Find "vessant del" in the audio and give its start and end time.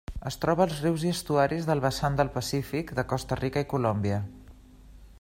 1.85-2.33